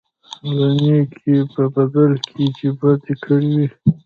لکه 0.55 0.55
د 0.57 0.59
نېکۍ 0.81 1.37
په 1.53 1.63
بدل 1.75 2.11
کې 2.27 2.43
چې 2.57 2.67
بدي 2.79 3.13
کړې 3.23 3.49
وي. 3.57 3.67